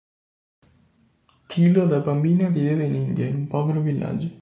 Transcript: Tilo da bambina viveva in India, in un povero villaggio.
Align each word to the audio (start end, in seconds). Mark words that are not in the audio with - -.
Tilo 1.49 1.85
da 1.87 1.99
bambina 1.99 2.49
viveva 2.49 2.81
in 2.81 2.95
India, 2.95 3.27
in 3.27 3.35
un 3.35 3.47
povero 3.47 3.81
villaggio. 3.81 4.39